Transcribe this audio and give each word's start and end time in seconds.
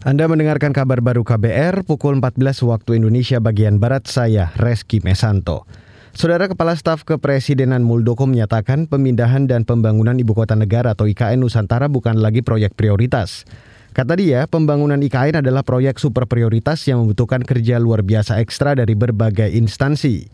Anda 0.00 0.24
mendengarkan 0.24 0.72
kabar 0.72 1.04
baru 1.04 1.28
KBR 1.28 1.84
pukul 1.84 2.24
14 2.24 2.40
waktu 2.64 2.96
Indonesia 2.96 3.36
bagian 3.36 3.76
Barat 3.76 4.08
saya, 4.08 4.48
Reski 4.56 5.04
Mesanto. 5.04 5.68
Saudara 6.16 6.48
Kepala 6.48 6.72
Staf 6.72 7.04
Kepresidenan 7.04 7.84
Muldoko 7.84 8.24
menyatakan 8.24 8.88
pemindahan 8.88 9.44
dan 9.44 9.68
pembangunan 9.68 10.16
Ibu 10.16 10.32
Kota 10.32 10.56
Negara 10.56 10.96
atau 10.96 11.04
IKN 11.04 11.44
Nusantara 11.44 11.92
bukan 11.92 12.16
lagi 12.16 12.40
proyek 12.40 12.80
prioritas. 12.80 13.44
Kata 13.92 14.16
dia, 14.16 14.48
pembangunan 14.48 14.96
IKN 15.04 15.44
adalah 15.44 15.60
proyek 15.60 16.00
super 16.00 16.24
prioritas 16.24 16.80
yang 16.88 17.04
membutuhkan 17.04 17.44
kerja 17.44 17.76
luar 17.76 18.00
biasa 18.00 18.40
ekstra 18.40 18.72
dari 18.72 18.96
berbagai 18.96 19.52
instansi. 19.52 20.32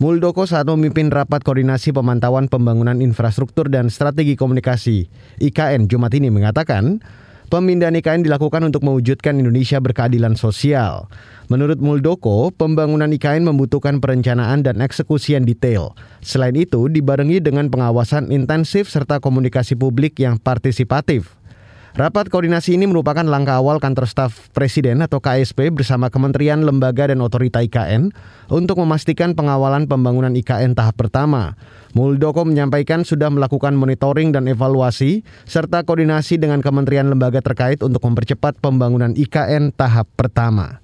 Muldoko 0.00 0.48
saat 0.48 0.64
memimpin 0.72 1.12
rapat 1.12 1.44
koordinasi 1.44 1.92
pemantauan 1.92 2.48
pembangunan 2.48 2.96
infrastruktur 3.04 3.68
dan 3.68 3.92
strategi 3.92 4.40
komunikasi 4.40 5.04
IKN 5.36 5.92
Jumat 5.92 6.16
ini 6.16 6.32
mengatakan, 6.32 7.04
pemindahan 7.50 7.98
IKN 7.98 8.22
dilakukan 8.22 8.62
untuk 8.62 8.86
mewujudkan 8.86 9.40
Indonesia 9.40 9.82
berkeadilan 9.82 10.38
sosial. 10.38 11.10
Menurut 11.50 11.82
Muldoko, 11.82 12.54
pembangunan 12.54 13.10
IKN 13.10 13.42
membutuhkan 13.48 13.98
perencanaan 13.98 14.62
dan 14.62 14.78
eksekusi 14.78 15.34
yang 15.34 15.42
detail. 15.42 15.98
Selain 16.22 16.54
itu, 16.54 16.86
dibarengi 16.86 17.42
dengan 17.42 17.66
pengawasan 17.68 18.30
intensif 18.30 18.86
serta 18.86 19.18
komunikasi 19.18 19.74
publik 19.74 20.20
yang 20.22 20.38
partisipatif. 20.38 21.41
Rapat 21.92 22.32
koordinasi 22.32 22.80
ini 22.80 22.88
merupakan 22.88 23.20
langkah 23.20 23.60
awal 23.60 23.76
kantor 23.76 24.08
staf 24.08 24.48
presiden 24.56 25.04
atau 25.04 25.20
KSP 25.20 25.68
bersama 25.68 26.08
kementerian, 26.08 26.64
lembaga, 26.64 27.12
dan 27.12 27.20
otorita 27.20 27.60
IKN 27.60 28.08
untuk 28.48 28.80
memastikan 28.80 29.36
pengawalan 29.36 29.84
pembangunan 29.84 30.32
IKN 30.32 30.72
tahap 30.72 30.96
pertama. 30.96 31.52
Muldoko 31.92 32.48
menyampaikan 32.48 33.04
sudah 33.04 33.28
melakukan 33.28 33.76
monitoring 33.76 34.32
dan 34.32 34.48
evaluasi 34.48 35.20
serta 35.44 35.84
koordinasi 35.84 36.40
dengan 36.40 36.64
kementerian 36.64 37.12
lembaga 37.12 37.44
terkait 37.44 37.84
untuk 37.84 38.00
mempercepat 38.08 38.56
pembangunan 38.56 39.12
IKN 39.12 39.76
tahap 39.76 40.08
pertama. 40.16 40.80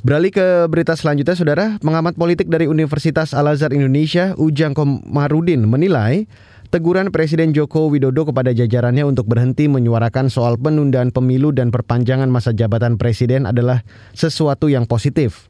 Beralih 0.00 0.32
ke 0.32 0.64
berita 0.72 0.96
selanjutnya, 0.96 1.36
Saudara. 1.36 1.66
Pengamat 1.84 2.16
politik 2.16 2.48
dari 2.48 2.64
Universitas 2.64 3.36
Al-Azhar 3.36 3.76
Indonesia, 3.76 4.32
Ujang 4.40 4.72
Komarudin, 4.72 5.66
menilai 5.68 6.24
teguran 6.68 7.14
Presiden 7.14 7.54
Joko 7.54 7.88
Widodo 7.88 8.28
kepada 8.28 8.52
jajarannya 8.52 9.06
untuk 9.06 9.26
berhenti 9.30 9.66
menyuarakan 9.66 10.28
soal 10.28 10.58
penundaan 10.58 11.14
pemilu 11.14 11.54
dan 11.54 11.72
perpanjangan 11.72 12.28
masa 12.28 12.52
jabatan 12.52 12.98
presiden 12.98 13.46
adalah 13.48 13.86
sesuatu 14.12 14.68
yang 14.68 14.84
positif. 14.84 15.48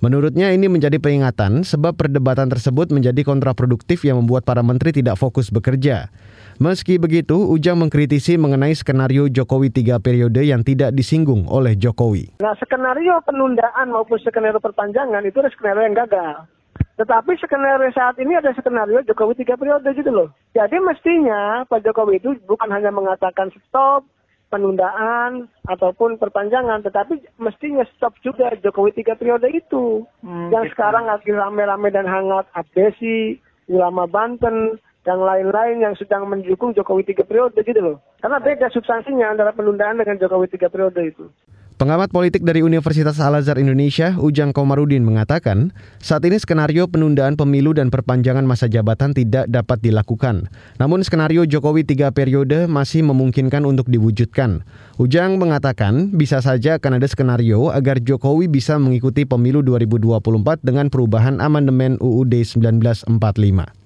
Menurutnya 0.00 0.48
ini 0.56 0.64
menjadi 0.64 0.96
peringatan 0.96 1.60
sebab 1.60 1.92
perdebatan 1.92 2.48
tersebut 2.48 2.88
menjadi 2.88 3.20
kontraproduktif 3.20 4.00
yang 4.08 4.24
membuat 4.24 4.48
para 4.48 4.64
menteri 4.64 4.96
tidak 4.96 5.20
fokus 5.20 5.52
bekerja. 5.52 6.08
Meski 6.56 6.96
begitu, 6.96 7.36
Ujang 7.36 7.76
mengkritisi 7.76 8.40
mengenai 8.40 8.72
skenario 8.72 9.28
Jokowi 9.28 9.68
tiga 9.68 10.00
periode 10.00 10.40
yang 10.40 10.64
tidak 10.64 10.96
disinggung 10.96 11.44
oleh 11.48 11.76
Jokowi. 11.76 12.40
Nah, 12.40 12.56
skenario 12.56 13.20
penundaan 13.28 13.92
maupun 13.92 14.16
skenario 14.24 14.56
perpanjangan 14.56 15.20
itu 15.20 15.36
adalah 15.36 15.52
skenario 15.52 15.82
yang 15.84 15.96
gagal. 15.96 16.59
Tetapi 17.00 17.32
skenario 17.40 17.88
saat 17.96 18.20
ini 18.20 18.36
ada 18.36 18.52
skenario 18.52 19.00
Jokowi 19.08 19.40
tiga 19.40 19.56
periode 19.56 19.88
gitu 19.96 20.12
loh. 20.12 20.28
Jadi 20.52 20.76
mestinya 20.84 21.64
Pak 21.64 21.80
Jokowi 21.80 22.20
itu 22.20 22.36
bukan 22.44 22.68
hanya 22.68 22.92
mengatakan 22.92 23.48
stop, 23.64 24.04
penundaan 24.52 25.48
ataupun 25.64 26.20
perpanjangan, 26.20 26.84
tetapi 26.84 27.24
mestinya 27.40 27.88
stop 27.96 28.12
juga 28.20 28.52
Jokowi 28.60 28.92
tiga 28.92 29.16
periode 29.16 29.48
itu. 29.48 30.04
Hmm, 30.20 30.52
yang 30.52 30.68
gitu. 30.68 30.76
sekarang 30.76 31.08
lagi 31.08 31.32
rame-rame 31.32 31.88
dan 31.88 32.04
hangat 32.04 32.44
Abdesi, 32.52 33.40
ulama 33.72 34.04
Banten, 34.04 34.76
dan 35.00 35.24
lain-lain 35.24 35.80
yang 35.80 35.96
sedang 35.96 36.28
mendukung 36.28 36.76
Jokowi 36.76 37.08
tiga 37.08 37.24
periode 37.24 37.56
gitu 37.64 37.80
loh. 37.80 37.96
Karena 38.20 38.36
beda 38.36 38.68
substansinya 38.68 39.32
antara 39.32 39.56
penundaan 39.56 39.96
dengan 39.96 40.20
Jokowi 40.20 40.52
tiga 40.52 40.68
periode 40.68 41.00
itu. 41.00 41.32
Pengamat 41.80 42.12
politik 42.12 42.44
dari 42.44 42.60
Universitas 42.60 43.16
Al-Azhar 43.24 43.56
Indonesia, 43.56 44.12
Ujang 44.20 44.52
Komarudin 44.52 45.00
mengatakan, 45.00 45.72
saat 45.96 46.20
ini 46.28 46.36
skenario 46.36 46.84
penundaan 46.84 47.40
pemilu 47.40 47.72
dan 47.72 47.88
perpanjangan 47.88 48.44
masa 48.44 48.68
jabatan 48.68 49.16
tidak 49.16 49.48
dapat 49.48 49.80
dilakukan. 49.80 50.52
Namun 50.76 51.00
skenario 51.00 51.48
Jokowi 51.48 51.88
tiga 51.88 52.12
periode 52.12 52.68
masih 52.68 53.00
memungkinkan 53.08 53.64
untuk 53.64 53.88
diwujudkan. 53.88 54.60
Ujang 55.00 55.40
mengatakan, 55.40 56.12
bisa 56.12 56.44
saja 56.44 56.76
akan 56.76 57.00
ada 57.00 57.08
skenario 57.08 57.72
agar 57.72 57.96
Jokowi 57.96 58.52
bisa 58.52 58.76
mengikuti 58.76 59.24
pemilu 59.24 59.64
2024 59.64 60.60
dengan 60.60 60.92
perubahan 60.92 61.40
amandemen 61.40 61.96
UUD 61.96 62.44
1945. 62.44 63.79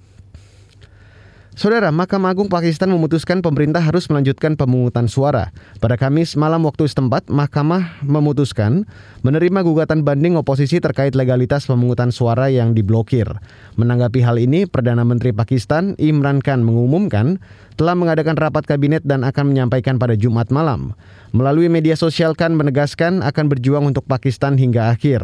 Saudara, 1.54 1.94
Mahkamah 1.94 2.34
Agung 2.34 2.50
Pakistan 2.50 2.90
memutuskan 2.90 3.38
pemerintah 3.38 3.78
harus 3.78 4.10
melanjutkan 4.10 4.58
pemungutan 4.58 5.06
suara. 5.06 5.54
Pada 5.78 5.94
Kamis 5.94 6.34
malam 6.34 6.66
waktu 6.66 6.90
setempat, 6.90 7.30
Mahkamah 7.30 8.02
memutuskan 8.02 8.90
menerima 9.22 9.62
gugatan 9.62 10.02
banding 10.02 10.34
oposisi 10.34 10.82
terkait 10.82 11.14
legalitas 11.14 11.70
pemungutan 11.70 12.10
suara 12.10 12.50
yang 12.50 12.74
diblokir. 12.74 13.30
Menanggapi 13.78 14.18
hal 14.26 14.42
ini, 14.42 14.66
Perdana 14.66 15.06
Menteri 15.06 15.30
Pakistan 15.30 15.94
Imran 15.94 16.42
Khan 16.42 16.66
mengumumkan 16.66 17.38
telah 17.78 17.94
mengadakan 17.94 18.34
rapat 18.34 18.66
kabinet 18.66 19.06
dan 19.06 19.22
akan 19.22 19.54
menyampaikan 19.54 19.94
pada 19.94 20.18
Jumat 20.18 20.50
malam. 20.50 20.98
Melalui 21.30 21.70
media 21.70 21.94
sosial 21.94 22.34
Khan 22.34 22.58
menegaskan 22.58 23.22
akan 23.22 23.46
berjuang 23.46 23.86
untuk 23.86 24.02
Pakistan 24.10 24.58
hingga 24.58 24.90
akhir. 24.90 25.22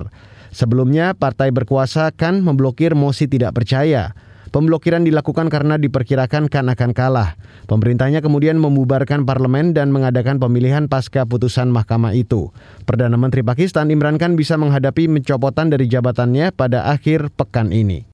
Sebelumnya, 0.54 1.10
partai 1.10 1.50
berkuasa 1.50 2.14
Khan 2.14 2.38
memblokir 2.38 2.94
mosi 2.94 3.26
tidak 3.26 3.58
percaya. 3.58 4.14
Pemblokiran 4.50 5.06
dilakukan 5.06 5.46
karena 5.46 5.78
diperkirakan 5.78 6.50
kan 6.50 6.66
akan 6.66 6.90
kalah. 6.90 7.38
Pemerintahnya 7.70 8.18
kemudian 8.18 8.58
membubarkan 8.58 9.22
parlemen 9.22 9.70
dan 9.70 9.94
mengadakan 9.94 10.42
pemilihan 10.42 10.90
pasca 10.90 11.22
putusan 11.22 11.70
mahkamah 11.70 12.18
itu. 12.18 12.50
Perdana 12.82 13.14
Menteri 13.14 13.46
Pakistan 13.46 13.94
Imran 13.94 14.18
Khan 14.18 14.34
bisa 14.34 14.58
menghadapi 14.58 15.06
pencopotan 15.06 15.70
dari 15.70 15.86
jabatannya 15.86 16.50
pada 16.50 16.90
akhir 16.90 17.30
pekan 17.38 17.70
ini. 17.70 18.10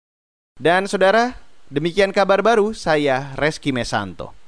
Dan 0.61 0.85
saudara, 0.85 1.41
demikian 1.73 2.13
kabar 2.13 2.45
baru 2.45 2.77
saya 2.77 3.33
Reski 3.41 3.73
Mesanto. 3.73 4.46